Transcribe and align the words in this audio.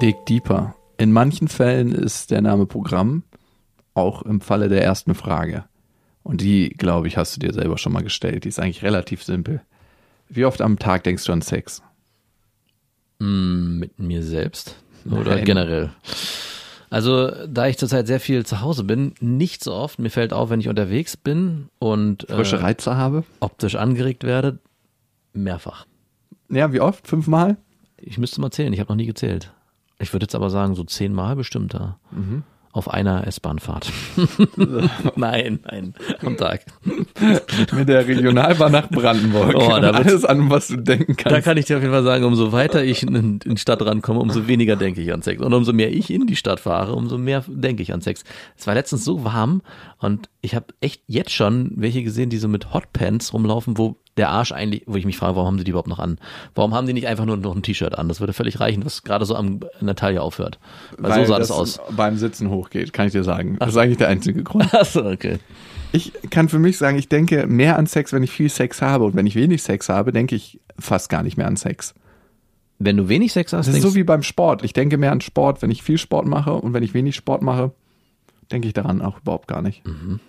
Dig 0.00 0.26
Deeper. 0.26 0.76
In 0.96 1.12
manchen 1.12 1.48
Fällen 1.48 1.92
ist 1.92 2.30
der 2.30 2.40
Name 2.40 2.66
Programm, 2.66 3.24
auch 3.94 4.22
im 4.22 4.40
Falle 4.40 4.68
der 4.68 4.84
ersten 4.84 5.16
Frage. 5.16 5.64
Und 6.22 6.40
die, 6.40 6.68
glaube 6.68 7.08
ich, 7.08 7.16
hast 7.16 7.34
du 7.34 7.40
dir 7.40 7.52
selber 7.52 7.78
schon 7.78 7.92
mal 7.92 8.04
gestellt. 8.04 8.44
Die 8.44 8.48
ist 8.48 8.60
eigentlich 8.60 8.84
relativ 8.84 9.24
simpel. 9.24 9.60
Wie 10.28 10.44
oft 10.44 10.60
am 10.60 10.78
Tag 10.78 11.02
denkst 11.02 11.24
du 11.24 11.32
an 11.32 11.42
Sex? 11.42 11.82
Mm, 13.18 13.78
mit 13.78 13.98
mir 13.98 14.22
selbst 14.22 14.76
oder 15.04 15.36
Nein. 15.36 15.44
generell? 15.44 15.90
Also, 16.90 17.30
da 17.46 17.66
ich 17.66 17.76
zurzeit 17.76 18.06
sehr 18.06 18.20
viel 18.20 18.46
zu 18.46 18.60
Hause 18.60 18.84
bin, 18.84 19.14
nicht 19.20 19.64
so 19.64 19.74
oft. 19.74 19.98
Mir 19.98 20.10
fällt 20.10 20.32
auf, 20.32 20.50
wenn 20.50 20.60
ich 20.60 20.68
unterwegs 20.68 21.16
bin 21.16 21.70
und 21.80 22.24
Frische 22.28 22.56
äh, 22.56 22.60
Reize 22.60 22.96
habe? 22.96 23.24
optisch 23.40 23.74
angeregt 23.74 24.22
werde, 24.22 24.60
mehrfach. 25.32 25.86
Ja, 26.50 26.72
wie 26.72 26.80
oft? 26.80 27.08
Fünfmal? 27.08 27.56
Ich 27.96 28.16
müsste 28.16 28.40
mal 28.40 28.52
zählen, 28.52 28.72
ich 28.72 28.78
habe 28.78 28.92
noch 28.92 28.96
nie 28.96 29.06
gezählt. 29.06 29.52
Ich 29.98 30.12
würde 30.12 30.24
jetzt 30.24 30.34
aber 30.34 30.50
sagen, 30.50 30.74
so 30.74 30.84
zehnmal 30.84 31.36
bestimmt 31.36 31.74
da. 31.74 31.98
Mhm. 32.10 32.42
Auf 32.70 32.90
einer 32.92 33.26
S-Bahn-Fahrt. 33.26 33.90
nein, 35.16 35.58
nein, 35.64 35.94
am 36.20 36.36
Tag. 36.36 36.66
Mit 37.74 37.88
der 37.88 38.06
Regionalbahn 38.06 38.70
nach 38.70 38.88
Brandenburg. 38.90 39.54
Oh, 39.56 39.68
da 39.80 39.90
alles 39.90 40.24
an, 40.24 40.50
was 40.50 40.68
du 40.68 40.76
denken 40.76 41.16
Da 41.16 41.30
kannst. 41.30 41.44
kann 41.46 41.56
ich 41.56 41.64
dir 41.64 41.76
auf 41.78 41.82
jeden 41.82 41.94
Fall 41.94 42.04
sagen, 42.04 42.24
umso 42.24 42.52
weiter 42.52 42.84
ich 42.84 43.02
in, 43.02 43.14
in 43.14 43.38
die 43.40 43.56
Stadt 43.56 43.82
rankomme, 43.82 44.20
umso 44.20 44.46
weniger 44.46 44.76
denke 44.76 45.00
ich 45.00 45.12
an 45.12 45.22
Sex. 45.22 45.42
Und 45.42 45.52
umso 45.54 45.72
mehr 45.72 45.90
ich 45.92 46.10
in 46.10 46.26
die 46.26 46.36
Stadt 46.36 46.60
fahre, 46.60 46.94
umso 46.94 47.16
mehr 47.18 47.42
denke 47.48 47.82
ich 47.82 47.92
an 47.92 48.02
Sex. 48.02 48.22
Es 48.56 48.66
war 48.66 48.74
letztens 48.74 49.04
so 49.04 49.24
warm 49.24 49.62
und 49.98 50.28
ich 50.42 50.54
habe 50.54 50.66
echt 50.80 51.02
jetzt 51.06 51.32
schon 51.32 51.72
welche 51.74 52.02
gesehen, 52.04 52.28
die 52.30 52.36
so 52.38 52.48
mit 52.48 52.72
Hotpants 52.74 53.32
rumlaufen, 53.32 53.78
wo 53.78 53.96
der 54.18 54.30
Arsch 54.30 54.52
eigentlich, 54.52 54.82
wo 54.86 54.96
ich 54.96 55.06
mich 55.06 55.16
frage, 55.16 55.36
warum 55.36 55.46
haben 55.48 55.58
sie 55.58 55.64
die 55.64 55.70
überhaupt 55.70 55.88
noch 55.88 55.98
an? 55.98 56.18
Warum 56.54 56.74
haben 56.74 56.86
die 56.86 56.92
nicht 56.92 57.06
einfach 57.06 57.24
nur 57.24 57.36
noch 57.36 57.54
ein 57.54 57.62
T-Shirt 57.62 57.96
an? 57.96 58.08
Das 58.08 58.20
würde 58.20 58.32
völlig 58.32 58.60
reichen, 58.60 58.84
was 58.84 59.04
gerade 59.04 59.24
so 59.24 59.34
am, 59.34 59.60
Taille 59.96 60.20
aufhört. 60.20 60.58
Weil, 60.98 61.24
so 61.24 61.32
sah 61.32 61.38
das 61.38 61.50
aus. 61.50 61.80
beim 61.96 62.16
Sitzen 62.16 62.50
hochgeht, 62.50 62.92
kann 62.92 63.06
ich 63.06 63.12
dir 63.12 63.24
sagen. 63.24 63.56
Das 63.58 63.70
ist 63.70 63.76
eigentlich 63.76 63.98
der 63.98 64.08
einzige 64.08 64.42
Grund. 64.42 64.74
Achso, 64.74 65.08
okay. 65.08 65.38
Ich 65.92 66.12
kann 66.30 66.48
für 66.48 66.58
mich 66.58 66.76
sagen, 66.76 66.98
ich 66.98 67.08
denke 67.08 67.46
mehr 67.46 67.78
an 67.78 67.86
Sex, 67.86 68.12
wenn 68.12 68.22
ich 68.22 68.30
viel 68.30 68.50
Sex 68.50 68.82
habe. 68.82 69.04
Und 69.04 69.16
wenn 69.16 69.26
ich 69.26 69.34
wenig 69.34 69.62
Sex 69.62 69.88
habe, 69.88 70.12
denke 70.12 70.34
ich 70.34 70.60
fast 70.78 71.08
gar 71.08 71.22
nicht 71.22 71.38
mehr 71.38 71.46
an 71.46 71.56
Sex. 71.56 71.94
Wenn 72.78 72.96
du 72.96 73.08
wenig 73.08 73.32
Sex 73.32 73.52
hast, 73.52 73.66
Das 73.68 73.74
ist 73.74 73.82
so 73.82 73.94
wie 73.94 74.04
beim 74.04 74.22
Sport. 74.22 74.62
Ich 74.62 74.72
denke 74.72 74.98
mehr 74.98 75.12
an 75.12 75.20
Sport, 75.20 75.62
wenn 75.62 75.70
ich 75.70 75.82
viel 75.82 75.98
Sport 75.98 76.26
mache. 76.26 76.54
Und 76.54 76.74
wenn 76.74 76.82
ich 76.82 76.94
wenig 76.94 77.16
Sport 77.16 77.42
mache, 77.42 77.72
denke 78.52 78.68
ich 78.68 78.74
daran 78.74 79.00
auch 79.00 79.20
überhaupt 79.20 79.48
gar 79.48 79.62
nicht. 79.62 79.86
Mhm. 79.86 80.20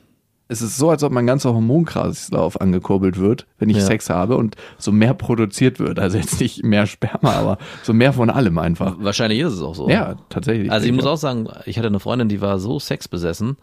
Es 0.52 0.64
ist 0.64 0.78
so, 0.78 0.89
als 0.89 1.03
ob 1.03 1.11
mein 1.11 1.28
ganzer 1.28 1.53
Hormonkreislauf 1.53 2.59
angekurbelt 2.59 3.17
wird, 3.19 3.45
wenn 3.59 3.69
ich 3.69 3.78
Ja. 3.78 3.83
Sex 3.83 4.09
habe 4.09 4.36
und 4.36 4.56
so 4.80 4.91
mehr 4.91 5.14
produziert 5.14 5.80
wird. 5.80 6.00
Also 6.00 6.17
jetzt 6.17 6.39
nicht 6.41 6.64
mehr 6.64 6.88
Sperma, 6.88 7.33
aber 7.33 7.58
so 7.83 7.94
mehr 7.94 8.14
von 8.14 8.31
allem 8.31 8.58
einfach. 8.58 8.95
wahrscheinlich 9.00 9.39
ist 9.39 9.53
es 9.53 9.61
auch 9.61 9.75
so. 9.75 9.88
Ja, 9.89 10.16
tatsächlich. 10.30 10.72
Also 10.72 10.88
ich 10.88 10.91
muss 10.91 11.06
auch 11.06 11.17
sagen, 11.17 11.47
ich 11.66 11.78
hatte 11.78 11.88
eine 11.88 12.00
Freundin, 12.00 12.30
die 12.30 12.41
war 12.41 12.58
so 12.59 12.80
sexbesessen, 12.80 13.58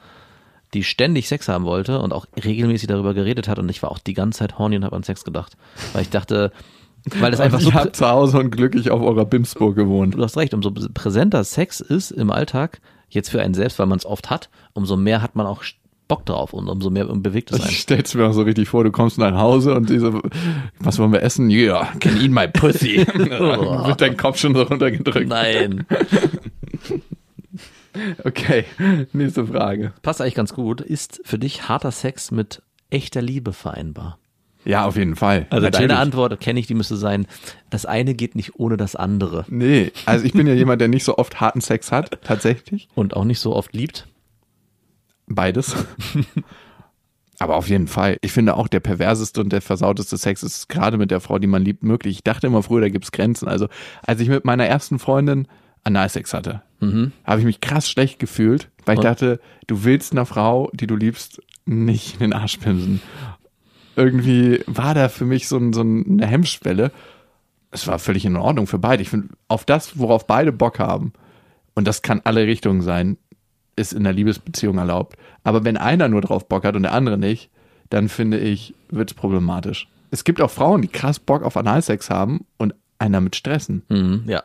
die 0.75 0.84
ständig 0.84 1.28
Sex 1.28 1.48
haben 1.48 1.65
wollte 1.65 1.98
und 1.98 2.12
auch 2.12 2.27
regelmäßig 2.45 2.87
darüber 2.87 3.15
geredet 3.15 3.48
hat 3.48 3.59
und 3.59 3.69
ich 3.69 3.83
war 3.83 3.91
auch 3.91 3.98
die 3.98 4.15
ganze 4.15 4.39
Zeit 4.39 4.56
horny 4.59 4.77
und 4.77 4.84
habe 4.84 4.95
an 4.95 5.03
Sex 5.03 5.25
gedacht, 5.25 5.56
weil 5.93 6.03
ich 6.03 6.11
dachte, 6.11 6.53
weil 7.19 7.33
es 7.33 7.41
einfach 7.41 7.61
so 7.61 7.69
ich 7.71 7.75
habe 7.75 7.91
zu 7.93 8.09
Hause 8.09 8.39
und 8.39 8.50
glücklich 8.50 8.93
auf 8.93 9.00
eurer 9.03 9.25
Bimsburg 9.25 9.75
gewohnt. 9.75 10.15
du 10.15 10.23
hast 10.23 10.37
recht, 10.37 10.55
umso 10.55 10.71
präsenter 10.73 11.43
Sex 11.43 11.81
ist 11.81 12.12
im 12.12 12.31
Alltag, 12.31 12.81
jetzt 13.09 13.31
für 13.31 13.41
einen 13.43 13.55
selbst, 13.55 13.78
weil 13.81 13.87
man 13.87 13.98
es 13.98 14.06
oft 14.06 14.31
hat, 14.31 14.50
umso 14.73 14.97
mehr 14.97 15.21
hat 15.23 15.34
man 15.34 15.47
auch 15.47 15.65
Bock 16.09 16.25
drauf 16.27 16.53
und 16.53 16.69
umso 16.69 16.91
mehr 16.91 17.07
bewegt 17.07 17.51
es 17.51 17.59
Ich 17.59 17.65
einen. 17.65 17.75
stell's 17.75 18.15
mir 18.15 18.27
auch 18.27 18.33
so 18.33 18.43
richtig 18.43 18.69
vor, 18.69 18.85
du 18.85 18.91
kommst 18.91 19.19
nach 19.19 19.35
Hause 19.35 19.75
und 19.75 19.91
diese, 19.91 20.21
was 20.78 20.99
wollen 20.99 21.12
wir 21.12 21.22
essen? 21.22 21.50
Ja, 21.50 21.59
yeah, 21.59 21.93
can 21.99 22.21
eat 22.21 22.31
my 22.31 22.47
pussy. 22.49 22.99
Wird 23.06 24.00
dein 24.00 24.16
Kopf 24.16 24.39
schon 24.39 24.55
so 24.55 24.62
runtergedrückt. 24.62 25.28
Nein. 25.28 25.87
Okay, 28.25 28.66
nächste 29.15 29.47
Frage. 29.47 29.95
Passt 30.03 30.21
eigentlich 30.21 30.34
ganz 30.34 30.53
gut. 30.53 30.83
Ist 30.83 31.22
für 31.25 31.39
dich 31.39 31.66
harter 31.71 31.91
Sex 31.91 32.31
mit 32.31 32.61
echter 32.91 33.22
Liebe 33.22 33.55
vereinbar? 33.55 34.19
Ja, 34.66 34.84
auf 34.84 34.97
jeden 34.97 35.15
Fall. 35.16 35.47
Also 35.49 35.65
Natürlich. 35.65 35.89
deine 35.89 36.00
Antwort 36.00 36.41
kenne 36.41 36.59
ich, 36.59 36.66
die 36.66 36.75
müsste 36.75 36.97
sein, 36.97 37.27
das 37.71 37.87
eine 37.87 38.15
geht 38.15 38.34
nicht 38.34 38.59
ohne 38.59 38.77
das 38.77 38.97
andere. 38.97 39.47
Nee, 39.49 39.93
also 40.06 40.25
ich 40.25 40.33
bin 40.33 40.47
ja 40.47 40.55
jemand, 40.55 40.81
der 40.81 40.89
nicht 40.89 41.05
so 41.05 41.16
oft 41.19 41.41
harten 41.41 41.61
Sex 41.61 41.93
hat, 41.93 42.19
tatsächlich. 42.25 42.89
Und 42.95 43.15
auch 43.15 43.25
nicht 43.25 43.39
so 43.39 43.55
oft 43.55 43.72
liebt. 43.75 44.09
Beides. 45.26 45.75
Aber 47.38 47.56
auf 47.56 47.69
jeden 47.69 47.87
Fall. 47.87 48.16
Ich 48.22 48.32
finde 48.32 48.56
auch, 48.56 48.66
der 48.69 48.81
perverseste 48.81 49.41
und 49.42 49.53
der 49.53 49.60
versauteste 49.60 50.16
Sex 50.16 50.42
ist 50.42 50.69
gerade 50.69 50.97
mit 50.97 51.10
der 51.10 51.20
Frau, 51.20 51.38
die 51.38 51.47
man 51.47 51.62
liebt, 51.62 51.82
möglich. 51.82 52.16
Ich 52.16 52.25
dachte 52.25 52.47
immer 52.47 52.62
früher, 52.62 52.81
da 52.81 52.88
gibt's 52.88 53.12
Grenzen. 53.12 53.47
Also, 53.47 53.69
als 54.06 54.20
ich 54.20 54.28
mit 54.28 54.44
meiner 54.44 54.65
ersten 54.66 54.98
Freundin 54.98 55.47
Analsex 55.84 56.32
hatte, 56.32 56.62
habe 57.25 57.41
ich 57.41 57.44
mich 57.44 57.60
krass 57.60 57.88
schlecht 57.88 58.19
gefühlt, 58.19 58.70
weil 58.86 58.94
ich 58.94 58.98
Und? 59.00 59.04
dachte, 59.04 59.41
du 59.66 59.84
willst 59.84 60.12
einer 60.12 60.26
Frau, 60.26 60.70
die 60.72 60.86
du 60.86 60.97
liebst, 60.97 61.42
nicht 61.66 62.15
in 62.15 62.20
den 62.20 62.32
Arsch 62.32 62.56
pimsen. 62.56 63.03
Irgendwie 63.97 64.60
war 64.66 64.94
da 64.94 65.09
für 65.09 65.25
mich 65.25 65.48
so, 65.48 65.56
ein, 65.59 65.72
so 65.72 65.81
eine 65.81 66.26
Hemmschwelle. 66.26 66.91
Es 67.70 67.86
war 67.86 67.98
völlig 67.98 68.25
in 68.25 68.36
Ordnung 68.36 68.66
für 68.66 68.78
beide. 68.78 69.03
Ich 69.03 69.10
finde, 69.10 69.28
auf 69.48 69.65
das, 69.65 69.98
worauf 69.98 70.26
beide 70.26 70.53
Bock 70.53 70.78
haben, 70.78 71.12
und 71.75 71.86
das 71.86 72.03
kann 72.03 72.22
alle 72.25 72.47
Richtungen 72.47 72.81
sein, 72.82 73.19
ist 73.76 73.92
in 73.92 74.04
der 74.04 74.12
Liebesbeziehung 74.12 74.78
erlaubt. 74.78 75.16
Aber 75.44 75.64
wenn 75.64 75.76
einer 75.76 76.09
nur 76.09 76.22
drauf 76.22 76.48
Bock 76.48 76.64
hat 76.64 76.75
und 76.76 76.82
der 76.82 76.92
andere 76.92 77.19
nicht, 77.19 77.50
dann 77.91 78.09
finde 78.09 78.38
ich, 78.38 78.75
wird's 78.91 79.14
problematisch. 79.14 79.88
Es 80.10 80.25
gibt 80.25 80.41
auch 80.41 80.50
Frauen, 80.50 80.82
die 80.82 80.88
krass 80.88 81.19
Bock 81.19 81.42
auf 81.42 81.56
Analsex 81.56 82.10
haben 82.10 82.47
und 82.56 82.75
einer 82.98 83.20
mit 83.20 83.36
stressen. 83.36 83.82
Mhm, 83.88 84.25
ja. 84.26 84.42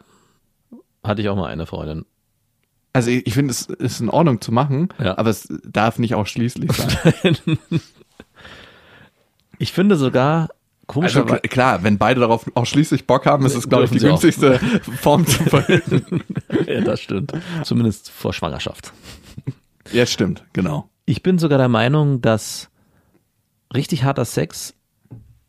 Hatte 1.03 1.21
ich 1.21 1.29
auch 1.29 1.35
mal 1.35 1.47
eine 1.47 1.65
Freundin. 1.65 2.05
Also 2.93 3.09
ich, 3.09 3.25
ich 3.25 3.33
finde, 3.33 3.51
es 3.51 3.61
ist 3.61 4.01
in 4.01 4.09
Ordnung 4.09 4.41
zu 4.41 4.51
machen, 4.51 4.89
Ja. 4.99 5.17
aber 5.17 5.29
es 5.29 5.47
darf 5.63 5.97
nicht 5.97 6.13
ausschließlich 6.15 6.71
sein. 6.73 7.37
Ich 9.59 9.71
finde 9.73 9.95
sogar, 9.95 10.49
Also 10.95 11.21
komischerweise, 11.21 11.41
kl- 11.41 11.47
klar, 11.49 11.83
wenn 11.83 11.97
beide 11.97 12.19
darauf 12.19 12.49
ausschließlich 12.55 13.07
Bock 13.07 13.25
haben, 13.25 13.45
ist 13.45 13.55
es, 13.55 13.67
glaube 13.69 13.85
ich, 13.85 13.91
die 13.91 13.99
sie 13.99 14.07
auch. 14.07 14.21
günstigste 14.21 14.59
Form 15.01 15.25
zu 15.25 15.43
verhüten. 15.43 16.23
ja, 16.67 16.81
das 16.81 17.01
stimmt. 17.01 17.33
Zumindest 17.63 18.09
vor 18.09 18.33
Schwangerschaft. 18.33 18.93
ja, 19.91 20.05
stimmt, 20.05 20.43
genau. 20.53 20.89
Ich 21.05 21.23
bin 21.23 21.39
sogar 21.39 21.57
der 21.57 21.67
Meinung, 21.69 22.21
dass 22.21 22.69
richtig 23.73 24.03
harter 24.03 24.25
Sex 24.25 24.75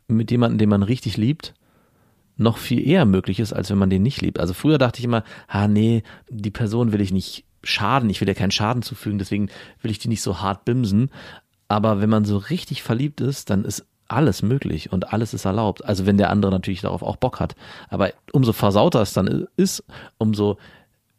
mit 0.09 0.31
jemandem, 0.31 0.59
den 0.59 0.69
man 0.69 0.83
richtig 0.83 1.17
liebt, 1.17 1.55
noch 2.37 2.59
viel 2.59 2.87
eher 2.87 3.05
möglich 3.05 3.41
ist, 3.41 3.53
als 3.53 3.71
wenn 3.71 3.79
man 3.79 3.91
den 3.91 4.03
nicht 4.03 4.21
liebt. 4.21 4.41
Also 4.41 4.55
früher 4.55 4.79
dachte 4.79 4.99
ich 4.99 5.05
immer, 5.05 5.23
ah 5.49 5.69
nee, 5.69 6.03
die 6.31 6.51
Person 6.51 6.93
will 6.93 7.01
ich 7.01 7.13
nicht 7.13 7.45
schaden, 7.63 8.11
ich 8.11 8.21
will 8.21 8.29
ja 8.29 8.35
keinen 8.35 8.51
Schaden 8.51 8.83
zufügen, 8.83 9.19
deswegen 9.19 9.49
will 9.81 9.91
ich 9.91 9.99
die 9.99 10.09
nicht 10.09 10.23
so 10.23 10.41
hart 10.41 10.65
bimsen. 10.65 11.11
Aber 11.69 12.01
wenn 12.01 12.11
man 12.11 12.25
so 12.25 12.37
richtig 12.39 12.83
verliebt 12.83 13.21
ist, 13.21 13.49
dann 13.51 13.65
ist 13.65 13.87
alles 14.13 14.43
möglich 14.43 14.93
und 14.93 15.13
alles 15.13 15.35
ist 15.35 15.45
erlaubt. 15.45 15.85
Also 15.85 16.07
wenn 16.07 16.19
der 16.19 16.31
andere 16.31 16.53
natürlich 16.53 16.81
darauf 16.81 17.03
auch 17.03 17.17
Bock 17.17 17.41
hat. 17.41 17.55
Aber 17.89 18.11
umso 18.33 18.53
versauter 18.53 19.03
es 19.03 19.13
dann 19.13 19.47
ist, 19.57 19.85
umso 20.19 20.59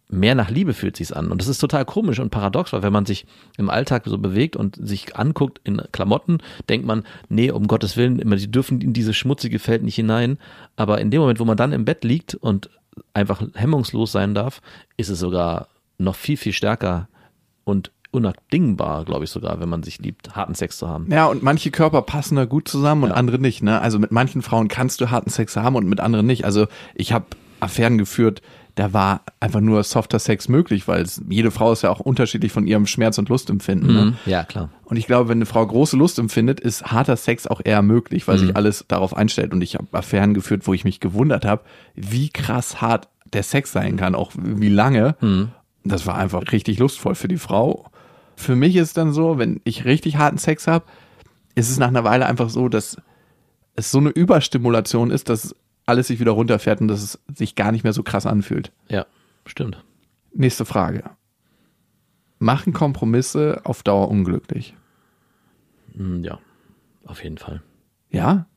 mehr 0.10 0.36
nach 0.36 0.50
Liebe 0.50 0.74
fühlt 0.74 0.96
sich's 0.96 1.12
an. 1.12 1.32
Und 1.32 1.42
das 1.42 1.48
ist 1.48 1.58
total 1.58 1.86
komisch 1.86 2.20
und 2.20 2.30
paradox, 2.30 2.72
weil 2.72 2.84
wenn 2.84 2.94
man 2.94 3.06
sich 3.06 3.26
im 3.58 3.70
Alltag 3.70 4.04
so 4.06 4.18
bewegt 4.18 4.56
und 4.56 4.76
sich 4.76 5.16
anguckt 5.16 5.60
in 5.64 5.82
Klamotten, 5.92 6.38
denkt 6.70 6.86
man, 6.86 7.04
nee, 7.30 7.52
um 7.52 7.68
Gottes 7.68 7.98
Willen, 7.98 8.18
die 8.18 8.52
dürfen 8.52 8.82
in 8.82 8.94
dieses 8.94 9.16
schmutzige 9.16 9.60
Feld 9.60 9.84
nicht 9.84 9.96
hinein. 9.96 10.38
Aber 10.76 11.02
in 11.02 11.12
dem 11.12 11.22
Moment, 11.22 11.40
wo 11.40 11.46
man 11.46 11.58
dann 11.58 11.74
im 11.74 11.86
Bett 11.86 12.04
liegt 12.04 12.36
und 12.36 12.70
einfach 13.14 13.42
hemmungslos 13.56 14.12
sein 14.12 14.36
darf, 14.36 14.62
ist 14.98 15.10
es 15.10 15.20
sogar 15.20 15.68
noch 15.98 16.16
viel, 16.16 16.38
viel 16.38 16.54
stärker 16.54 17.08
und 17.64 17.92
unabdingbar, 18.14 19.06
glaube 19.06 19.26
ich 19.26 19.32
sogar, 19.32 19.60
wenn 19.60 19.70
man 19.70 19.84
sich 19.84 20.00
liebt, 20.00 20.36
harten 20.36 20.56
Sex 20.56 20.78
zu 20.78 20.88
haben. 20.88 21.08
Ja, 21.12 21.26
und 21.26 21.44
manche 21.44 21.72
Körper 21.72 22.02
passen 22.04 22.36
da 22.36 22.46
gut 22.46 22.68
zusammen 22.68 23.04
und 23.04 23.12
andere 23.12 23.40
nicht. 23.40 23.64
Ne? 23.64 23.82
Also 23.82 24.00
mit 24.00 24.12
manchen 24.12 24.42
Frauen 24.42 24.68
kannst 24.68 25.02
du 25.02 25.10
harten 25.10 25.30
Sex 25.30 25.56
haben 25.58 25.76
und 25.76 25.88
mit 25.88 26.00
anderen 26.00 26.26
nicht. 26.26 26.46
Also 26.46 26.68
ich 26.96 27.12
habe 27.12 27.26
Affären 27.60 27.98
geführt, 27.98 28.42
da 28.76 28.92
war 28.92 29.22
einfach 29.40 29.62
nur 29.62 29.84
softer 29.84 30.20
Sex 30.20 30.50
möglich, 30.50 30.88
weil 30.88 31.04
es, 31.04 31.22
jede 31.30 31.52
Frau 31.52 31.72
ist 31.72 31.84
ja 31.84 31.92
auch 31.92 32.00
unterschiedlich 32.00 32.52
von 32.52 32.66
ihrem 32.66 32.88
Schmerz 32.88 33.18
und 33.18 33.30
Lustempfinden. 33.30 33.94
Ne? 33.94 34.14
Ja, 34.26 34.44
klar. 34.44 34.70
Und 34.86 34.98
ich 34.98 35.06
glaube, 35.06 35.30
wenn 35.30 35.38
eine 35.38 35.46
Frau 35.46 35.66
große 35.66 35.96
Lust 35.96 36.18
empfindet, 36.18 36.60
ist 36.60 36.86
harter 36.86 37.16
Sex 37.16 37.46
auch 37.48 37.62
eher 37.64 37.82
möglich, 37.82 38.28
weil 38.28 38.38
sich 38.40 38.56
alles 38.56 38.86
darauf 38.88 39.16
einstellt. 39.16 39.54
Und 39.54 39.62
ich 39.62 39.76
habe 39.76 39.88
Affären 39.92 40.34
geführt, 40.34 40.66
wo 40.66 40.74
ich 40.74 40.86
mich 40.86 41.00
gewundert 41.00 41.46
habe, 41.46 41.64
wie 41.96 42.30
krass 42.30 42.82
hart 42.82 43.10
der 43.32 43.44
Sex 43.44 43.72
sein 43.72 43.98
kann, 43.98 44.16
auch 44.16 44.32
wie 44.36 44.70
lange. 44.70 45.16
Das 45.84 46.08
war 46.08 46.18
einfach 46.18 46.52
richtig 46.52 46.80
lustvoll 46.80 47.16
für 47.16 47.28
die 47.28 47.38
Frau. 47.38 47.86
Für 48.36 48.56
mich 48.56 48.76
ist 48.76 48.98
dann 48.98 49.14
so, 49.14 49.38
wenn 49.38 49.62
ich 49.64 49.86
richtig 49.86 50.18
harten 50.18 50.38
Sex 50.38 50.68
habe, 50.68 50.86
ist 51.56 51.70
es 51.70 51.78
nach 51.78 51.88
einer 51.90 52.04
Weile 52.04 52.26
einfach 52.26 52.50
so, 52.50 52.68
dass 52.70 52.98
es 53.76 53.92
so 53.92 54.00
eine 54.00 54.10
Überstimulation 54.10 55.12
ist, 55.12 55.30
dass 55.30 55.56
alles 55.86 56.08
sich 56.08 56.20
wieder 56.20 56.32
runterfährt 56.32 56.82
und 56.82 56.88
dass 56.88 57.02
es 57.04 57.20
sich 57.36 57.56
gar 57.56 57.72
nicht 57.72 57.84
mehr 57.84 57.94
so 57.94 58.04
krass 58.04 58.26
anfühlt. 58.26 58.72
Ja, 58.90 59.06
stimmt. 59.46 59.84
Nächste 60.34 60.66
Frage. 60.66 61.04
Machen 62.40 62.74
Kompromisse 62.74 63.62
auf 63.64 63.84
Dauer 63.84 64.10
unglücklich? 64.10 64.76
Hm, 65.96 66.24
Ja, 66.24 66.40
auf 67.06 67.24
jeden 67.24 67.38
Fall. 67.38 67.62
Ja? 68.10 68.48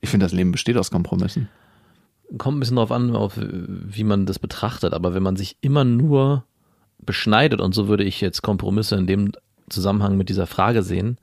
Ich 0.00 0.10
finde, 0.10 0.24
das 0.26 0.32
Leben 0.32 0.52
besteht 0.52 0.76
aus 0.76 0.90
Kompromissen. 0.90 1.48
kommt 2.38 2.56
ein 2.56 2.60
bisschen 2.60 2.76
drauf 2.76 2.92
an, 2.92 3.14
auf, 3.14 3.34
wie 3.38 4.04
man 4.04 4.26
das 4.26 4.38
betrachtet, 4.38 4.92
aber 4.94 5.14
wenn 5.14 5.22
man 5.22 5.36
sich 5.36 5.56
immer 5.60 5.84
nur 5.84 6.44
beschneidet, 7.06 7.60
und 7.60 7.74
so 7.74 7.88
würde 7.88 8.04
ich 8.04 8.20
jetzt 8.20 8.42
Kompromisse 8.42 8.96
in 8.96 9.06
dem 9.06 9.32
Zusammenhang 9.68 10.16
mit 10.16 10.28
dieser 10.28 10.46
Frage 10.46 10.82
sehen, 10.82 11.18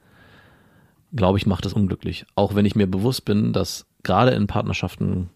glaube 1.15 1.38
ich, 1.38 1.45
macht 1.45 1.65
das 1.65 1.74
unglücklich. 1.74 2.25
Auch 2.35 2.56
wenn 2.56 2.65
ich 2.65 2.75
mir 2.75 2.88
bewusst 2.88 3.25
bin, 3.25 3.53
dass 3.53 3.85
gerade 4.03 4.31
in 4.31 4.47
Partnerschaften 4.47 5.30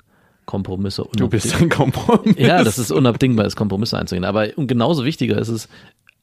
Kompromisse 0.45 1.05
Du 1.15 1.27
bist 1.27 1.53
ein 1.61 1.69
Kompromiss. 1.69 2.35
Ja, 2.37 2.63
das 2.63 2.79
ist 2.79 2.91
unabdingbar, 2.91 3.45
ist 3.45 3.57
Kompromisse 3.57 3.97
einzugehen. 3.97 4.23
Aber 4.23 4.47
genauso 4.47 5.03
wichtiger 5.03 5.37
ist 5.37 5.49
es, 5.49 5.67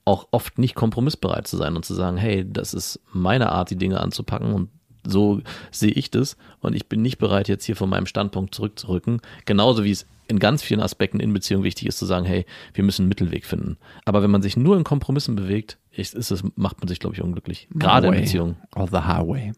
auch 0.07 0.29
oft 0.33 0.59
nicht 0.59 0.75
kompromissbereit 0.75 1.47
zu 1.47 1.57
sein 1.57 1.77
und 1.77 1.85
zu 1.85 1.95
sagen, 1.95 2.17
hey, 2.17 2.45
das 2.51 2.75
ist 2.75 3.01
meine 3.13 3.53
Art, 3.53 3.71
die 3.71 3.77
Dinge 3.77 4.01
anzupacken 4.01 4.53
und 4.53 4.69
so 5.07 5.41
sehe 5.71 5.93
ich 5.93 6.11
das 6.11 6.37
und 6.61 6.75
ich 6.75 6.89
bin 6.89 7.03
nicht 7.03 7.19
bereit, 7.19 7.49
jetzt 7.49 7.65
hier 7.65 7.77
von 7.77 7.91
meinem 7.91 8.07
Standpunkt 8.07 8.55
zurückzurücken. 8.55 9.21
Genauso 9.45 9.85
wie 9.85 9.91
es 9.91 10.07
in 10.29 10.39
ganz 10.39 10.63
vielen 10.63 10.81
Aspekten 10.81 11.21
in 11.21 11.33
Beziehung 11.33 11.63
wichtig 11.63 11.87
ist 11.87 11.99
zu 11.99 12.07
sagen, 12.07 12.25
hey, 12.27 12.47
wir 12.73 12.85
müssen 12.85 13.03
einen 13.03 13.09
Mittelweg 13.09 13.45
finden. 13.45 13.77
Aber 14.05 14.23
wenn 14.23 14.31
man 14.31 14.43
sich 14.43 14.57
nur 14.57 14.77
in 14.77 14.85
Kompromissen 14.85 15.37
bewegt, 15.37 15.79
ist, 15.91 16.15
ist 16.15 16.31
es, 16.31 16.43
macht 16.57 16.81
man 16.81 16.89
sich, 16.89 16.99
glaube 16.99 17.15
ich, 17.15 17.23
unglücklich. 17.23 17.69
Gerade 17.73 18.09
in 18.09 18.15
Beziehungen. 18.15 18.57
Or 18.75 18.87
the 18.87 18.99
highway. 18.99 19.53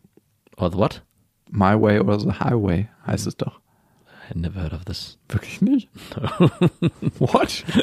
Or 0.56 0.70
the 0.70 0.78
what? 0.78 1.02
My 1.50 1.80
way 1.80 2.00
or 2.00 2.18
the 2.18 2.32
highway 2.32 2.88
heißt 3.06 3.26
es 3.26 3.36
doch. 3.36 3.60
I 4.28 4.36
never 4.36 4.60
heard 4.60 4.72
of 4.72 4.84
this. 4.84 5.18
Wirklich 5.28 5.60
nicht? 5.62 5.88
What? 7.18 7.64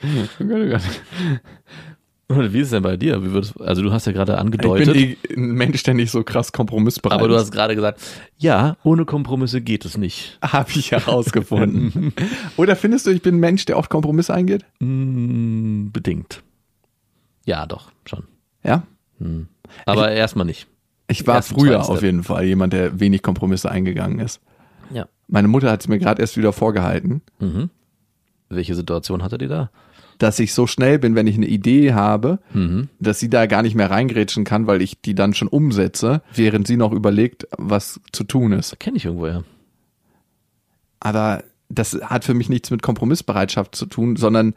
wie 2.30 2.58
ist 2.60 2.66
es 2.66 2.70
denn 2.72 2.82
bei 2.82 2.96
dir? 2.96 3.22
Würdest, 3.22 3.58
also 3.60 3.82
du 3.82 3.90
hast 3.92 4.06
ja 4.06 4.12
gerade 4.12 4.32
Ich 4.32 4.38
angedeutet, 4.38 4.92
bin 4.92 4.96
eh 4.96 5.16
ein 5.34 5.52
Mensch, 5.52 5.82
der 5.82 5.94
nicht 5.94 6.10
so 6.10 6.22
krass 6.22 6.52
kompromissbereit 6.52 7.18
aber 7.18 7.28
du 7.28 7.34
ist. 7.34 7.40
hast 7.42 7.52
gerade 7.52 7.74
gesagt, 7.74 8.00
ja, 8.36 8.76
ohne 8.84 9.04
Kompromisse 9.06 9.60
geht 9.62 9.84
es 9.84 9.96
nicht. 9.96 10.38
Habe 10.42 10.70
ich 10.74 10.90
herausgefunden. 10.92 12.12
Oder 12.58 12.76
findest 12.76 13.06
du, 13.06 13.10
ich 13.10 13.22
bin 13.22 13.36
ein 13.36 13.40
Mensch, 13.40 13.64
der 13.64 13.78
oft 13.78 13.88
Kompromisse 13.88 14.34
eingeht? 14.34 14.64
Mm, 14.80 15.88
bedingt. 15.90 16.42
Ja, 17.46 17.64
doch, 17.66 17.90
schon. 18.04 18.24
Ja. 18.62 18.82
Aber 19.86 20.10
erstmal 20.10 20.44
nicht. 20.44 20.66
Ich 21.08 21.26
war 21.26 21.36
Ersten, 21.36 21.54
früher 21.54 21.88
auf 21.88 22.02
jeden 22.02 22.22
Fall 22.24 22.44
jemand, 22.44 22.74
der 22.74 23.00
wenig 23.00 23.22
Kompromisse 23.22 23.70
eingegangen 23.70 24.18
ist. 24.18 24.42
Ja. 24.92 25.08
Meine 25.28 25.48
Mutter 25.48 25.70
hat 25.70 25.80
es 25.80 25.88
mir 25.88 25.98
gerade 25.98 26.20
erst 26.20 26.36
wieder 26.36 26.52
vorgehalten, 26.52 27.22
Mhm. 27.38 27.70
Welche 28.50 28.74
Situation 28.74 29.22
hattet 29.22 29.42
ihr 29.42 29.48
da? 29.48 29.70
Dass 30.18 30.38
ich 30.40 30.52
so 30.52 30.66
schnell 30.66 30.98
bin, 30.98 31.14
wenn 31.14 31.26
ich 31.26 31.36
eine 31.36 31.46
Idee 31.46 31.92
habe, 31.94 32.38
Mhm. 32.52 32.88
dass 33.00 33.20
sie 33.20 33.30
da 33.30 33.46
gar 33.46 33.62
nicht 33.62 33.74
mehr 33.74 33.90
reingrätschen 33.90 34.44
kann, 34.44 34.66
weil 34.66 34.82
ich 34.82 35.00
die 35.00 35.14
dann 35.14 35.32
schon 35.34 35.48
umsetze, 35.48 36.22
während 36.34 36.66
sie 36.66 36.76
noch 36.76 36.92
überlegt, 36.92 37.46
was 37.56 38.00
zu 38.12 38.24
tun 38.24 38.52
ist. 38.52 38.78
Kenne 38.80 38.96
ich 38.96 39.04
irgendwoher. 39.04 39.44
Aber 41.00 41.44
das 41.68 41.94
hat 42.02 42.24
für 42.24 42.34
mich 42.34 42.48
nichts 42.48 42.70
mit 42.70 42.82
Kompromissbereitschaft 42.82 43.74
zu 43.74 43.86
tun, 43.86 44.16
sondern 44.16 44.54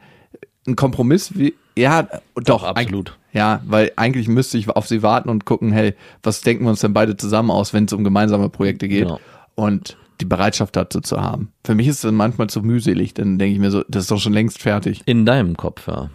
ein 0.68 0.75
Kompromiss, 0.75 1.38
wie, 1.38 1.54
ja, 1.78 2.07
doch, 2.36 2.64
absolut. 2.64 3.10
eig- 3.12 3.14
Ja, 3.34 3.62
weil 3.66 3.92
eigentlich 3.96 4.28
müsste 4.28 4.57
ich 4.57 4.69
auf 4.69 4.88
sie 4.88 5.04
warten 5.04 5.30
und 5.30 5.46
gucken, 5.46 5.72
hey, 5.72 5.94
was 6.24 6.42
denken 6.42 6.66
wir 6.66 6.69
uns 6.72 6.81
denn 6.81 6.94
beide 6.94 7.16
zusammen 7.18 7.52
aus, 7.52 7.74
wenn 7.74 7.86
es 7.86 7.94
um 7.94 8.04
gemeinsame 8.04 8.50
Projekte 8.50 8.88
geht? 8.88 9.04
Genau. 9.04 9.19
Und 9.56 9.98
die 10.21 10.25
Bereitschaft 10.25 10.75
dazu 10.75 11.01
zu 11.01 11.21
haben. 11.21 11.51
Für 11.65 11.75
mich 11.75 11.88
ist 11.88 11.95
es 11.97 12.01
dann 12.01 12.15
manchmal 12.15 12.47
zu 12.47 12.62
mühselig, 12.62 13.13
dann 13.13 13.38
denke 13.39 13.53
ich 13.53 13.59
mir 13.59 13.71
so, 13.71 13.83
das 13.89 14.03
ist 14.03 14.12
doch 14.12 14.19
schon 14.19 14.33
längst 14.33 14.62
fertig. 14.62 15.01
In 15.06 15.25
deinem 15.25 15.57
Kopf, 15.57 15.88
ja. 15.88 16.09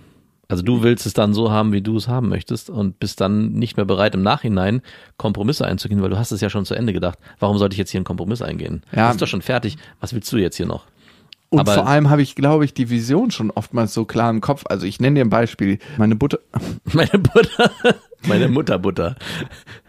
Also 0.48 0.62
du 0.62 0.84
willst 0.84 1.06
es 1.06 1.12
dann 1.12 1.34
so 1.34 1.50
haben, 1.50 1.72
wie 1.72 1.82
du 1.82 1.96
es 1.96 2.06
haben 2.06 2.28
möchtest 2.28 2.70
und 2.70 3.00
bist 3.00 3.20
dann 3.20 3.52
nicht 3.54 3.76
mehr 3.76 3.84
bereit, 3.84 4.14
im 4.14 4.22
Nachhinein 4.22 4.80
Kompromisse 5.16 5.66
einzugehen, 5.66 6.02
weil 6.02 6.10
du 6.10 6.18
hast 6.18 6.30
es 6.30 6.40
ja 6.40 6.48
schon 6.50 6.64
zu 6.64 6.74
Ende 6.74 6.92
gedacht. 6.92 7.18
Warum 7.40 7.58
sollte 7.58 7.74
ich 7.74 7.78
jetzt 7.78 7.90
hier 7.90 7.98
einen 7.98 8.04
Kompromiss 8.04 8.42
eingehen? 8.42 8.82
Ja. 8.92 9.06
Das 9.06 9.16
ist 9.16 9.22
doch 9.22 9.26
schon 9.26 9.42
fertig. 9.42 9.76
Was 10.00 10.14
willst 10.14 10.32
du 10.32 10.36
jetzt 10.36 10.56
hier 10.56 10.66
noch? 10.66 10.84
Und 11.48 11.60
Aber- 11.60 11.74
vor 11.74 11.86
allem 11.88 12.10
habe 12.10 12.22
ich, 12.22 12.36
glaube 12.36 12.64
ich, 12.64 12.74
die 12.74 12.90
Vision 12.90 13.32
schon 13.32 13.50
oftmals 13.50 13.92
so 13.92 14.04
klar 14.04 14.30
im 14.30 14.40
Kopf. 14.40 14.62
Also 14.68 14.86
ich 14.86 15.00
nenne 15.00 15.14
dir 15.18 15.24
ein 15.24 15.30
Beispiel. 15.30 15.78
Meine 15.96 16.14
Butter, 16.14 16.38
Meine 16.92 17.18
Butter, 17.18 17.70
meine 18.28 18.48
Mutterbutter. 18.48 19.16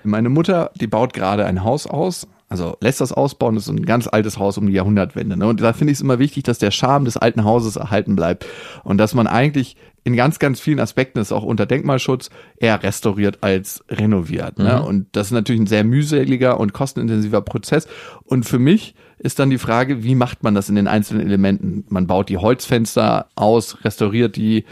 Meine 0.03 0.29
Mutter, 0.29 0.71
die 0.79 0.87
baut 0.87 1.13
gerade 1.13 1.45
ein 1.45 1.63
Haus 1.63 1.85
aus, 1.87 2.27
also 2.49 2.77
lässt 2.79 3.01
das 3.01 3.11
ausbauen, 3.11 3.55
das 3.55 3.65
ist 3.65 3.69
ein 3.69 3.85
ganz 3.85 4.07
altes 4.07 4.39
Haus 4.39 4.57
um 4.57 4.67
die 4.67 4.73
Jahrhundertwende. 4.73 5.35
Ne? 5.38 5.47
Und 5.47 5.61
da 5.61 5.73
finde 5.73 5.91
ich 5.91 5.97
es 5.97 6.01
immer 6.01 6.19
wichtig, 6.19 6.44
dass 6.44 6.59
der 6.59 6.71
Charme 6.71 7.05
des 7.05 7.17
alten 7.17 7.44
Hauses 7.44 7.75
erhalten 7.75 8.15
bleibt 8.15 8.45
und 8.83 8.97
dass 8.97 9.13
man 9.13 9.27
eigentlich 9.27 9.75
in 10.05 10.15
ganz, 10.15 10.39
ganz 10.39 10.61
vielen 10.61 10.79
Aspekten 10.79 11.19
ist 11.19 11.33
auch 11.33 11.44
unter 11.44 11.65
Denkmalschutz 11.65 12.29
eher 12.55 12.81
restauriert 12.81 13.39
als 13.41 13.83
renoviert. 13.89 14.57
Ne? 14.57 14.81
Und 14.81 15.07
das 15.11 15.27
ist 15.27 15.33
natürlich 15.33 15.59
ein 15.59 15.67
sehr 15.67 15.83
mühseliger 15.83 16.61
und 16.61 16.71
kostenintensiver 16.71 17.41
Prozess. 17.41 17.89
Und 18.23 18.45
für 18.45 18.59
mich 18.59 18.95
ist 19.19 19.39
dann 19.39 19.50
die 19.50 19.57
Frage, 19.57 20.03
wie 20.03 20.15
macht 20.15 20.43
man 20.43 20.55
das 20.55 20.69
in 20.69 20.75
den 20.75 20.88
einzelnen 20.88 21.27
Elementen? 21.27 21.83
Man 21.89 22.07
baut 22.07 22.29
die 22.29 22.38
Holzfenster 22.38 23.27
aus, 23.35 23.83
restauriert 23.83 24.38
die, 24.38 24.63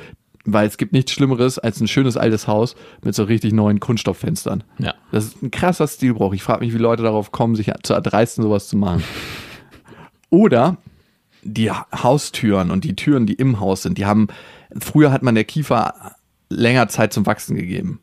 weil 0.45 0.67
es 0.67 0.77
gibt 0.77 0.93
nichts 0.93 1.11
Schlimmeres 1.11 1.59
als 1.59 1.81
ein 1.81 1.87
schönes 1.87 2.17
altes 2.17 2.47
Haus 2.47 2.75
mit 3.03 3.15
so 3.15 3.23
richtig 3.23 3.53
neuen 3.53 3.79
Kunststofffenstern. 3.79 4.63
Ja. 4.77 4.93
Das 5.11 5.25
ist 5.25 5.41
ein 5.41 5.51
krasser 5.51 5.87
Stilbruch. 5.87 6.33
Ich 6.33 6.43
frage 6.43 6.63
mich, 6.63 6.73
wie 6.73 6.77
Leute 6.77 7.03
darauf 7.03 7.31
kommen, 7.31 7.55
sich 7.55 7.71
zu 7.83 7.93
erdreisten, 7.93 8.43
sowas 8.43 8.67
zu 8.67 8.77
machen. 8.77 9.03
Oder 10.29 10.77
die 11.43 11.71
Haustüren 11.71 12.71
und 12.71 12.83
die 12.83 12.95
Türen, 12.95 13.25
die 13.25 13.33
im 13.33 13.59
Haus 13.59 13.83
sind, 13.83 13.97
die 13.97 14.05
haben, 14.05 14.27
früher 14.79 15.11
hat 15.11 15.23
man 15.23 15.35
der 15.35 15.43
Kiefer 15.43 16.15
länger 16.49 16.87
Zeit 16.87 17.13
zum 17.13 17.25
Wachsen 17.25 17.55
gegeben. 17.55 17.99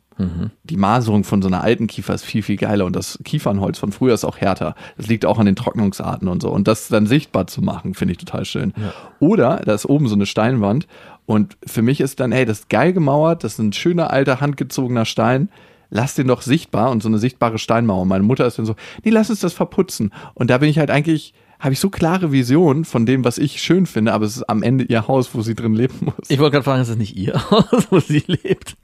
Die 0.64 0.76
Maserung 0.76 1.24
von 1.24 1.42
so 1.42 1.48
einer 1.48 1.62
alten 1.62 1.86
Kiefer 1.86 2.14
ist 2.14 2.24
viel, 2.24 2.42
viel 2.42 2.56
geiler 2.56 2.84
und 2.84 2.94
das 2.94 3.18
Kiefernholz 3.24 3.78
von 3.78 3.92
früher 3.92 4.14
ist 4.14 4.24
auch 4.24 4.36
härter. 4.36 4.74
Das 4.96 5.08
liegt 5.08 5.24
auch 5.24 5.38
an 5.38 5.46
den 5.46 5.56
Trocknungsarten 5.56 6.28
und 6.28 6.42
so. 6.42 6.50
Und 6.50 6.68
das 6.68 6.88
dann 6.88 7.06
sichtbar 7.06 7.46
zu 7.46 7.62
machen, 7.62 7.94
finde 7.94 8.12
ich 8.12 8.18
total 8.18 8.44
schön. 8.44 8.72
Oder 9.18 9.62
da 9.64 9.74
ist 9.74 9.86
oben 9.86 10.08
so 10.08 10.14
eine 10.14 10.26
Steinwand 10.26 10.86
und 11.26 11.56
für 11.66 11.82
mich 11.82 12.00
ist 12.00 12.20
dann, 12.20 12.32
hey, 12.32 12.44
das 12.44 12.60
ist 12.60 12.68
geil 12.68 12.92
gemauert, 12.92 13.44
das 13.44 13.54
ist 13.54 13.58
ein 13.60 13.72
schöner 13.72 14.10
alter 14.10 14.40
handgezogener 14.40 15.04
Stein. 15.04 15.48
Lass 15.94 16.14
den 16.14 16.26
doch 16.28 16.40
sichtbar 16.42 16.90
und 16.90 17.02
so 17.02 17.08
eine 17.08 17.18
sichtbare 17.18 17.58
Steinmauer. 17.58 18.06
Meine 18.06 18.24
Mutter 18.24 18.46
ist 18.46 18.58
dann 18.58 18.64
so, 18.64 18.74
nee, 19.04 19.10
lass 19.10 19.28
uns 19.28 19.40
das 19.40 19.52
verputzen. 19.52 20.10
Und 20.32 20.48
da 20.48 20.56
bin 20.58 20.70
ich 20.70 20.78
halt 20.78 20.90
eigentlich, 20.90 21.34
habe 21.60 21.74
ich 21.74 21.80
so 21.80 21.90
klare 21.90 22.32
Visionen 22.32 22.86
von 22.86 23.04
dem, 23.04 23.24
was 23.26 23.36
ich 23.36 23.60
schön 23.60 23.84
finde, 23.84 24.14
aber 24.14 24.24
es 24.24 24.36
ist 24.38 24.44
am 24.48 24.62
Ende 24.62 24.84
ihr 24.84 25.06
Haus, 25.06 25.34
wo 25.34 25.42
sie 25.42 25.54
drin 25.54 25.74
leben 25.74 25.94
muss. 26.00 26.14
Ich 26.30 26.38
wollte 26.38 26.52
gerade 26.54 26.64
fragen, 26.64 26.80
ist 26.80 26.88
das 26.88 26.96
nicht 26.96 27.14
ihr 27.16 27.34
Haus, 27.50 27.86
wo 27.90 28.00
sie 28.00 28.24
lebt? 28.26 28.76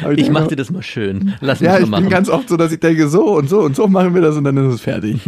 denke 0.16 0.32
mach 0.32 0.40
mal- 0.42 0.46
dir 0.48 0.56
das 0.56 0.70
mal 0.70 0.82
schön. 0.82 1.34
Lass 1.42 1.60
mich 1.60 1.66
Ja, 1.66 1.74
mal 1.74 1.82
ich 1.82 1.88
machen. 1.90 2.04
bin 2.04 2.10
ganz 2.10 2.30
oft 2.30 2.48
so, 2.48 2.56
dass 2.56 2.72
ich 2.72 2.80
denke, 2.80 3.08
so 3.08 3.36
und 3.36 3.50
so 3.50 3.60
und 3.60 3.76
so 3.76 3.86
machen 3.86 4.14
wir 4.14 4.22
das 4.22 4.34
und 4.36 4.44
dann 4.44 4.56
ist 4.56 4.74
es 4.76 4.80
fertig. 4.80 5.20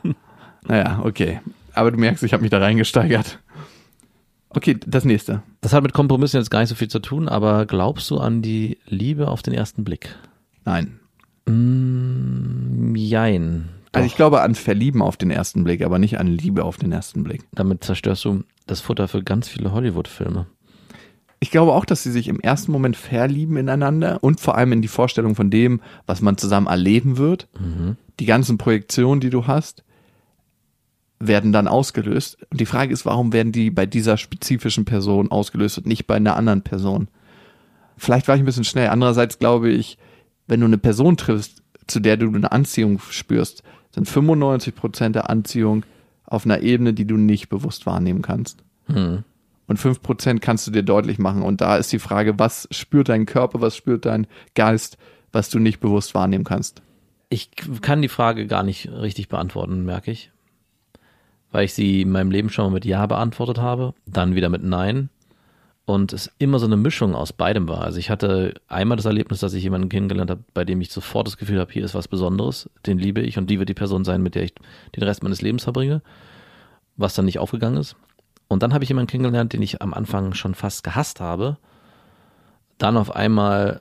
naja, 0.68 1.00
okay. 1.04 1.40
Aber 1.74 1.90
du 1.90 1.98
merkst, 1.98 2.22
ich 2.22 2.32
habe 2.32 2.42
mich 2.42 2.50
da 2.50 2.58
reingesteigert. 2.58 3.38
Okay, 4.54 4.78
das 4.86 5.04
nächste. 5.04 5.42
das 5.60 5.72
hat 5.72 5.82
mit 5.82 5.92
Kompromissen 5.92 6.38
jetzt 6.38 6.50
gar 6.50 6.60
nicht 6.60 6.68
so 6.68 6.74
viel 6.74 6.88
zu 6.88 6.98
tun, 6.98 7.28
aber 7.28 7.66
glaubst 7.66 8.10
du 8.10 8.18
an 8.18 8.42
die 8.42 8.78
Liebe 8.86 9.28
auf 9.28 9.42
den 9.42 9.54
ersten 9.54 9.84
Blick? 9.84 10.14
Nein. 10.64 11.00
Mm, 11.46 12.94
jein. 12.94 13.68
Also 13.92 14.06
ich 14.06 14.16
glaube 14.16 14.40
an 14.40 14.54
Verlieben 14.54 15.02
auf 15.02 15.16
den 15.16 15.30
ersten 15.30 15.64
Blick, 15.64 15.82
aber 15.82 15.98
nicht 15.98 16.18
an 16.18 16.26
Liebe 16.26 16.64
auf 16.64 16.76
den 16.76 16.92
ersten 16.92 17.24
Blick. 17.24 17.42
Damit 17.52 17.84
zerstörst 17.84 18.24
du 18.24 18.42
das 18.66 18.80
Futter 18.80 19.06
für 19.08 19.22
ganz 19.22 19.48
viele 19.48 19.72
Hollywood-Filme. 19.72 20.46
Ich 21.40 21.50
glaube 21.50 21.72
auch, 21.72 21.84
dass 21.84 22.02
sie 22.02 22.12
sich 22.12 22.28
im 22.28 22.40
ersten 22.40 22.72
Moment 22.72 22.96
verlieben 22.96 23.56
ineinander 23.56 24.18
und 24.22 24.40
vor 24.40 24.56
allem 24.56 24.72
in 24.72 24.80
die 24.82 24.88
Vorstellung 24.88 25.34
von 25.34 25.50
dem, 25.50 25.80
was 26.06 26.22
man 26.22 26.38
zusammen 26.38 26.68
erleben 26.68 27.16
wird. 27.18 27.48
Die 28.20 28.26
ganzen 28.26 28.58
Projektionen, 28.58 29.20
die 29.20 29.30
du 29.30 29.46
hast, 29.48 29.82
werden 31.26 31.52
dann 31.52 31.68
ausgelöst. 31.68 32.38
Und 32.50 32.60
die 32.60 32.66
Frage 32.66 32.92
ist, 32.92 33.06
warum 33.06 33.32
werden 33.32 33.52
die 33.52 33.70
bei 33.70 33.86
dieser 33.86 34.16
spezifischen 34.16 34.84
Person 34.84 35.30
ausgelöst 35.30 35.78
und 35.78 35.86
nicht 35.86 36.06
bei 36.06 36.16
einer 36.16 36.36
anderen 36.36 36.62
Person? 36.62 37.08
Vielleicht 37.96 38.28
war 38.28 38.34
ich 38.34 38.42
ein 38.42 38.46
bisschen 38.46 38.64
schnell. 38.64 38.88
Andererseits 38.88 39.38
glaube 39.38 39.70
ich, 39.70 39.98
wenn 40.46 40.60
du 40.60 40.66
eine 40.66 40.78
Person 40.78 41.16
triffst, 41.16 41.62
zu 41.86 42.00
der 42.00 42.16
du 42.16 42.26
eine 42.28 42.52
Anziehung 42.52 42.98
spürst, 43.10 43.62
sind 43.94 44.08
95 44.08 44.74
Prozent 44.74 45.16
der 45.16 45.30
Anziehung 45.30 45.84
auf 46.24 46.44
einer 46.44 46.60
Ebene, 46.60 46.94
die 46.94 47.06
du 47.06 47.16
nicht 47.16 47.48
bewusst 47.48 47.86
wahrnehmen 47.86 48.22
kannst. 48.22 48.62
Hm. 48.86 49.24
Und 49.66 49.78
5% 49.78 50.40
kannst 50.40 50.66
du 50.66 50.70
dir 50.70 50.82
deutlich 50.82 51.18
machen. 51.18 51.42
Und 51.42 51.60
da 51.60 51.76
ist 51.76 51.92
die 51.92 51.98
Frage, 51.98 52.38
was 52.38 52.68
spürt 52.70 53.08
dein 53.08 53.26
Körper, 53.26 53.60
was 53.60 53.76
spürt 53.76 54.06
dein 54.06 54.26
Geist, 54.54 54.98
was 55.30 55.50
du 55.50 55.58
nicht 55.58 55.80
bewusst 55.80 56.14
wahrnehmen 56.14 56.44
kannst. 56.44 56.82
Ich 57.28 57.50
kann 57.80 58.02
die 58.02 58.08
Frage 58.08 58.46
gar 58.46 58.62
nicht 58.62 58.90
richtig 58.90 59.28
beantworten, 59.28 59.84
merke 59.84 60.10
ich. 60.10 60.30
Weil 61.52 61.66
ich 61.66 61.74
sie 61.74 62.02
in 62.02 62.10
meinem 62.10 62.30
Leben 62.30 62.50
schon 62.50 62.64
mal 62.64 62.72
mit 62.72 62.84
Ja 62.84 63.06
beantwortet 63.06 63.58
habe, 63.58 63.94
dann 64.06 64.34
wieder 64.34 64.48
mit 64.48 64.64
Nein. 64.64 65.10
Und 65.84 66.12
es 66.12 66.30
immer 66.38 66.58
so 66.58 66.66
eine 66.66 66.76
Mischung 66.76 67.14
aus 67.14 67.32
beidem 67.32 67.68
war. 67.68 67.82
Also 67.82 67.98
ich 67.98 68.08
hatte 68.08 68.54
einmal 68.68 68.96
das 68.96 69.04
Erlebnis, 69.04 69.40
dass 69.40 69.52
ich 69.52 69.62
jemanden 69.62 69.88
kennengelernt 69.88 70.30
habe, 70.30 70.44
bei 70.54 70.64
dem 70.64 70.80
ich 70.80 70.90
sofort 70.90 71.26
das 71.26 71.36
Gefühl 71.36 71.60
habe, 71.60 71.72
hier 71.72 71.84
ist 71.84 71.94
was 71.94 72.08
Besonderes, 72.08 72.70
den 72.86 72.98
liebe 72.98 73.20
ich 73.20 73.36
und 73.36 73.50
die 73.50 73.58
wird 73.58 73.68
die 73.68 73.74
Person 73.74 74.04
sein, 74.04 74.22
mit 74.22 74.34
der 74.34 74.44
ich 74.44 74.54
den 74.96 75.02
Rest 75.02 75.22
meines 75.22 75.42
Lebens 75.42 75.64
verbringe, 75.64 76.00
was 76.96 77.14
dann 77.14 77.24
nicht 77.24 77.40
aufgegangen 77.40 77.78
ist. 77.78 77.96
Und 78.46 78.62
dann 78.62 78.72
habe 78.72 78.84
ich 78.84 78.90
jemanden 78.90 79.10
kennengelernt, 79.10 79.52
den 79.52 79.62
ich 79.62 79.82
am 79.82 79.92
Anfang 79.92 80.34
schon 80.34 80.54
fast 80.54 80.84
gehasst 80.84 81.20
habe, 81.20 81.58
dann 82.78 82.96
auf 82.96 83.14
einmal 83.14 83.80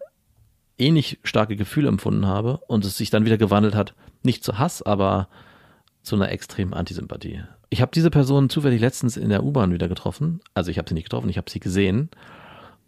ähnlich 0.77 1.19
starke 1.23 1.55
Gefühle 1.55 1.87
empfunden 1.87 2.25
habe 2.25 2.59
und 2.67 2.83
es 2.83 2.97
sich 2.97 3.09
dann 3.09 3.25
wieder 3.25 3.37
gewandelt 3.37 3.75
hat, 3.75 3.93
nicht 4.23 4.43
zu 4.43 4.57
Hass, 4.57 4.81
aber 4.81 5.27
zu 6.01 6.15
einer 6.15 6.31
extremen 6.31 6.73
Antisympathie. 6.73 7.43
Ich 7.71 7.81
habe 7.81 7.91
diese 7.91 8.11
Person 8.11 8.49
zufällig 8.49 8.81
letztens 8.81 9.17
in 9.17 9.29
der 9.29 9.43
U-Bahn 9.43 9.73
wieder 9.73 9.87
getroffen. 9.87 10.41
Also 10.53 10.69
ich 10.69 10.77
habe 10.77 10.87
sie 10.87 10.93
nicht 10.93 11.05
getroffen, 11.05 11.29
ich 11.29 11.37
habe 11.37 11.49
sie 11.49 11.59
gesehen. 11.59 12.09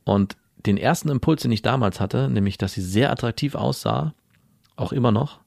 Und 0.03 0.37
den 0.65 0.77
ersten 0.77 1.09
Impuls, 1.09 1.41
den 1.41 1.51
ich 1.51 1.61
damals 1.63 1.99
hatte, 1.99 2.29
nämlich, 2.29 2.57
dass 2.59 2.73
sie 2.73 2.81
sehr 2.81 3.09
attraktiv 3.09 3.55
aussah, 3.55 4.13
auch 4.75 4.91
immer 4.91 5.11
noch, 5.11 5.39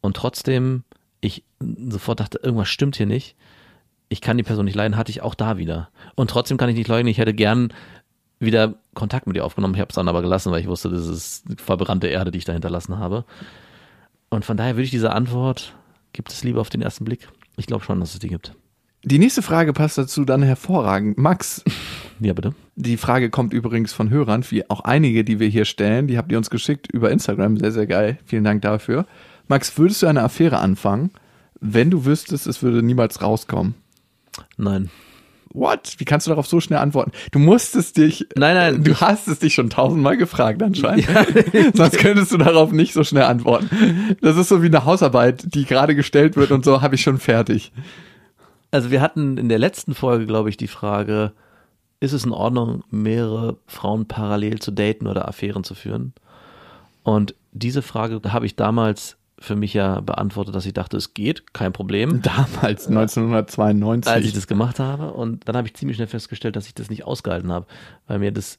und 0.00 0.16
trotzdem 0.16 0.84
ich 1.20 1.42
sofort 1.60 2.20
dachte, 2.20 2.38
irgendwas 2.42 2.68
stimmt 2.68 2.96
hier 2.96 3.06
nicht. 3.06 3.36
Ich 4.08 4.20
kann 4.20 4.36
die 4.36 4.44
Person 4.44 4.64
nicht 4.64 4.76
leiden, 4.76 4.96
hatte 4.96 5.10
ich 5.10 5.20
auch 5.20 5.34
da 5.34 5.58
wieder. 5.58 5.88
Und 6.14 6.30
trotzdem 6.30 6.58
kann 6.58 6.68
ich 6.68 6.76
nicht 6.76 6.88
leugnen, 6.88 7.08
ich 7.08 7.18
hätte 7.18 7.34
gern 7.34 7.72
wieder 8.38 8.74
Kontakt 8.94 9.26
mit 9.26 9.36
ihr 9.36 9.44
aufgenommen. 9.44 9.74
Ich 9.74 9.80
habe 9.80 9.88
es 9.88 9.96
dann 9.96 10.08
aber 10.08 10.22
gelassen, 10.22 10.52
weil 10.52 10.60
ich 10.60 10.68
wusste, 10.68 10.90
das 10.90 11.06
ist 11.08 11.44
verbrannte 11.56 12.06
Erde, 12.06 12.30
die 12.30 12.38
ich 12.38 12.44
da 12.44 12.52
hinterlassen 12.52 12.98
habe. 12.98 13.24
Und 14.28 14.44
von 14.44 14.56
daher 14.56 14.76
würde 14.76 14.84
ich 14.84 14.90
diese 14.90 15.12
Antwort, 15.12 15.74
gibt 16.12 16.30
es 16.30 16.44
Liebe 16.44 16.60
auf 16.60 16.70
den 16.70 16.82
ersten 16.82 17.04
Blick? 17.04 17.28
Ich 17.56 17.66
glaube 17.66 17.84
schon, 17.84 18.00
dass 18.00 18.14
es 18.14 18.20
die 18.20 18.28
gibt. 18.28 18.54
Die 19.04 19.18
nächste 19.18 19.42
Frage 19.42 19.72
passt 19.72 19.98
dazu 19.98 20.24
dann 20.24 20.42
hervorragend. 20.42 21.18
Max. 21.18 21.62
Ja, 22.18 22.32
bitte. 22.32 22.54
Die 22.76 22.96
Frage 22.96 23.28
kommt 23.28 23.52
übrigens 23.52 23.92
von 23.92 24.08
Hörern, 24.08 24.42
wie 24.48 24.70
auch 24.70 24.80
einige, 24.80 25.22
die 25.22 25.38
wir 25.38 25.48
hier 25.48 25.66
stellen. 25.66 26.06
Die 26.06 26.16
habt 26.16 26.32
ihr 26.32 26.38
uns 26.38 26.48
geschickt 26.48 26.90
über 26.90 27.10
Instagram. 27.10 27.58
Sehr, 27.58 27.72
sehr 27.72 27.86
geil. 27.86 28.16
Vielen 28.24 28.42
Dank 28.42 28.62
dafür. 28.62 29.04
Max, 29.48 29.76
würdest 29.76 30.00
du 30.00 30.06
eine 30.06 30.22
Affäre 30.22 30.58
anfangen, 30.58 31.10
wenn 31.60 31.90
du 31.90 32.06
wüsstest, 32.06 32.46
es 32.46 32.62
würde 32.62 32.82
niemals 32.82 33.20
rauskommen? 33.20 33.74
Nein. 34.56 34.88
What? 35.52 35.94
Wie 35.98 36.04
kannst 36.04 36.26
du 36.26 36.30
darauf 36.30 36.46
so 36.46 36.60
schnell 36.60 36.78
antworten? 36.78 37.12
Du 37.30 37.38
musstest 37.38 37.96
dich. 37.96 38.26
Nein, 38.36 38.56
nein. 38.56 38.84
Du 38.84 38.94
hast 39.00 39.26
es 39.28 39.38
dich 39.38 39.54
schon 39.54 39.70
tausendmal 39.70 40.16
gefragt 40.16 40.62
anscheinend. 40.62 41.08
Ja. 41.08 41.24
Sonst 41.74 41.98
könntest 41.98 42.32
du 42.32 42.36
darauf 42.36 42.72
nicht 42.72 42.92
so 42.92 43.04
schnell 43.04 43.24
antworten. 43.24 44.16
Das 44.20 44.36
ist 44.36 44.48
so 44.48 44.62
wie 44.62 44.66
eine 44.66 44.84
Hausarbeit, 44.84 45.54
die 45.54 45.64
gerade 45.64 45.94
gestellt 45.94 46.36
wird 46.36 46.50
und 46.50 46.64
so 46.64 46.82
habe 46.82 46.94
ich 46.94 47.02
schon 47.02 47.18
fertig. 47.18 47.72
Also 48.70 48.90
wir 48.90 49.00
hatten 49.00 49.38
in 49.38 49.48
der 49.48 49.58
letzten 49.58 49.94
Folge, 49.94 50.26
glaube 50.26 50.50
ich, 50.50 50.56
die 50.56 50.68
Frage, 50.68 51.32
ist 52.00 52.12
es 52.12 52.24
in 52.24 52.32
Ordnung, 52.32 52.84
mehrere 52.90 53.56
Frauen 53.66 54.06
parallel 54.06 54.58
zu 54.58 54.70
daten 54.70 55.06
oder 55.06 55.28
Affären 55.28 55.64
zu 55.64 55.74
führen? 55.74 56.12
Und 57.02 57.34
diese 57.52 57.82
Frage 57.82 58.20
habe 58.32 58.46
ich 58.46 58.56
damals 58.56 59.16
für 59.38 59.56
mich 59.56 59.74
ja 59.74 60.00
beantwortet, 60.00 60.54
dass 60.54 60.66
ich 60.66 60.72
dachte, 60.72 60.96
es 60.96 61.14
geht, 61.14 61.52
kein 61.52 61.72
Problem. 61.72 62.22
Damals, 62.22 62.88
1992. 62.88 64.12
Als 64.12 64.24
ich 64.24 64.32
das 64.32 64.46
gemacht 64.46 64.78
habe. 64.78 65.12
Und 65.12 65.48
dann 65.48 65.56
habe 65.56 65.66
ich 65.66 65.74
ziemlich 65.74 65.96
schnell 65.96 66.08
festgestellt, 66.08 66.56
dass 66.56 66.66
ich 66.66 66.74
das 66.74 66.88
nicht 66.88 67.04
ausgehalten 67.04 67.52
habe, 67.52 67.66
weil 68.06 68.18
mir 68.18 68.32
das 68.32 68.58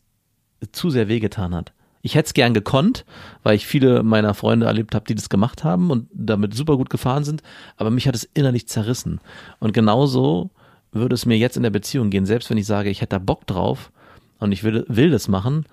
zu 0.72 0.90
sehr 0.90 1.08
wehgetan 1.08 1.56
hat. 1.56 1.74
Ich 2.02 2.16
hätte 2.16 2.28
es 2.28 2.34
gern 2.34 2.54
gekonnt, 2.54 3.06
weil 3.44 3.56
ich 3.56 3.68
viele 3.68 4.04
meiner 4.04 4.34
Freunde 4.34 4.68
erlebt 4.68 4.96
habe, 4.96 5.06
die 5.06 5.16
das 5.16 5.30
gemacht 5.30 5.64
haben 5.64 5.92
und 5.92 6.08
damit 6.14 6.54
super 6.54 6.78
gut 6.78 6.90
gefahren 6.90 7.24
sind, 7.24 7.42
aber 7.76 7.90
mich 7.90 8.08
hat 8.08 8.16
es 8.16 8.24
innerlich 8.24 8.68
zerrissen. 8.68 9.20
Und 9.60 9.74
genauso 9.74 10.52
würde 10.92 11.16
es 11.16 11.26
mir 11.26 11.38
jetzt 11.38 11.58
in 11.58 11.64
der 11.64 11.70
Beziehung 11.70 12.10
gehen, 12.10 12.26
selbst 12.26 12.50
wenn 12.50 12.58
ich 12.58 12.66
sage, 12.66 12.90
ich 12.90 13.02
hätte 13.02 13.16
da 13.16 13.20
Bock 13.20 13.46
drauf 13.46 13.92
und 14.40 14.52
ich 14.52 14.64
will, 14.64 14.86
will 14.88 15.10
das 15.10 15.28
machen, 15.28 15.66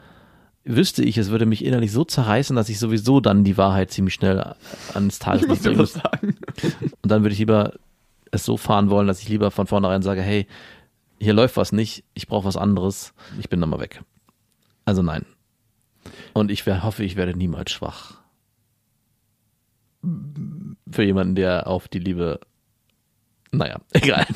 wüsste 0.65 1.03
ich, 1.03 1.19
es 1.19 1.31
würde 1.31 1.47
mich 1.47 1.65
innerlich 1.65 1.93
so 1.93 2.05
zerreißen, 2.05 2.57
dass 2.57 2.69
ich 2.69 2.79
sowieso 2.79 3.21
dann 3.21 3.45
die 3.45 3.57
Wahrheit 3.57 3.91
ziemlich 3.91 4.15
schnell 4.15 4.55
ans 4.95 5.19
Tageslicht 5.19 5.63
bringen 5.63 5.77
muss. 5.77 5.97
Und 5.97 7.11
dann 7.11 7.23
würde 7.23 7.33
ich 7.33 7.39
lieber 7.39 7.75
es 8.31 8.45
so 8.45 8.57
fahren 8.57 8.91
wollen, 8.91 9.07
dass 9.07 9.21
ich 9.21 9.29
lieber 9.29 9.51
von 9.51 9.67
vornherein 9.67 10.03
sage, 10.03 10.23
hey, 10.23 10.47
hier 11.21 11.35
läuft 11.35 11.57
was 11.57 11.73
nicht, 11.73 12.05
ich 12.15 12.27
brauche 12.27 12.47
was 12.47 12.57
anderes, 12.57 13.15
ich 13.39 13.49
bin 13.49 13.61
dann 13.61 13.71
mal 13.71 13.81
weg. 13.81 14.03
Also 14.85 15.03
nein. 15.03 15.25
Und 16.33 16.51
ich 16.51 16.67
hoffe, 16.67 17.05
ich 17.05 17.17
werde 17.17 17.37
niemals 17.37 17.71
schwach. 17.71 18.19
Für 20.91 21.03
jemanden, 21.03 21.35
der 21.35 21.67
auf 21.67 21.89
die 21.89 21.99
Liebe. 21.99 22.41
Naja, 23.53 23.81
egal. 23.93 24.27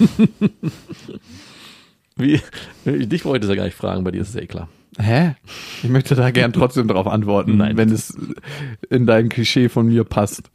Wie, 2.19 2.41
dich 2.85 3.25
wollte 3.25 3.47
ich 3.47 3.51
ja 3.51 3.57
gar 3.57 3.65
nicht 3.65 3.77
fragen, 3.77 4.05
bei 4.05 4.11
dir 4.11 4.21
ist 4.21 4.31
es 4.31 4.37
eh 4.37 4.47
klar. 4.47 4.69
Hä? 4.99 5.37
Ich 5.83 5.89
möchte 5.89 6.15
da 6.15 6.31
gern 6.31 6.53
trotzdem 6.53 6.89
darauf 6.89 7.07
antworten, 7.07 7.57
Nein. 7.57 7.77
wenn 7.77 7.91
es 7.91 8.19
in 8.91 9.07
dein 9.07 9.29
Klischee 9.29 9.69
von 9.69 9.87
mir 9.87 10.05
passt. 10.05 10.51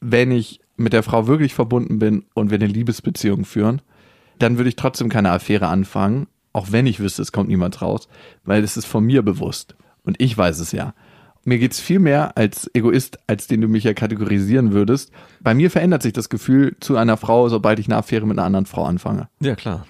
Wenn 0.00 0.30
ich 0.30 0.60
mit 0.76 0.92
der 0.92 1.02
Frau 1.02 1.26
wirklich 1.26 1.54
verbunden 1.54 1.98
bin 1.98 2.24
und 2.34 2.50
wir 2.50 2.56
eine 2.56 2.66
Liebesbeziehung 2.66 3.44
führen, 3.44 3.82
dann 4.38 4.56
würde 4.56 4.68
ich 4.68 4.76
trotzdem 4.76 5.08
keine 5.08 5.30
Affäre 5.30 5.68
anfangen, 5.68 6.26
auch 6.52 6.72
wenn 6.72 6.86
ich 6.86 7.00
wüsste, 7.00 7.22
es 7.22 7.32
kommt 7.32 7.48
niemand 7.48 7.82
raus, 7.82 8.08
weil 8.44 8.64
es 8.64 8.76
ist 8.76 8.86
von 8.86 9.04
mir 9.04 9.22
bewusst 9.22 9.76
und 10.02 10.20
ich 10.20 10.36
weiß 10.36 10.60
es 10.60 10.72
ja. 10.72 10.94
Mir 11.46 11.58
geht's 11.58 11.78
viel 11.78 11.98
mehr 11.98 12.38
als 12.38 12.70
Egoist, 12.72 13.18
als 13.26 13.46
den 13.46 13.60
du 13.60 13.68
mich 13.68 13.84
ja 13.84 13.92
kategorisieren 13.92 14.72
würdest. 14.72 15.12
Bei 15.42 15.52
mir 15.52 15.70
verändert 15.70 16.02
sich 16.02 16.14
das 16.14 16.30
Gefühl 16.30 16.74
zu 16.80 16.96
einer 16.96 17.18
Frau, 17.18 17.50
sobald 17.50 17.78
ich 17.78 17.86
eine 17.86 17.96
Affäre 17.96 18.26
mit 18.26 18.38
einer 18.38 18.46
anderen 18.46 18.64
Frau 18.64 18.84
anfange. 18.86 19.28
Ja, 19.40 19.54
klar. 19.54 19.86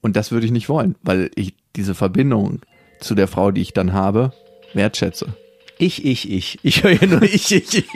Und 0.00 0.16
das 0.16 0.30
würde 0.30 0.46
ich 0.46 0.52
nicht 0.52 0.68
wollen, 0.68 0.94
weil 1.02 1.30
ich 1.34 1.54
diese 1.76 1.94
Verbindung 1.94 2.60
zu 3.00 3.14
der 3.14 3.28
Frau, 3.28 3.50
die 3.50 3.60
ich 3.60 3.72
dann 3.72 3.92
habe, 3.92 4.32
wertschätze. 4.74 5.34
Ich, 5.78 6.04
ich, 6.04 6.30
ich. 6.30 6.58
Ich 6.62 6.82
höre 6.82 7.06
nur 7.06 7.22
ich, 7.24 7.52
ich, 7.52 7.74
ich. 7.74 7.86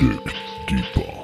Dick 0.00 0.20
Deeper. 0.68 1.02
Dick 1.08 1.21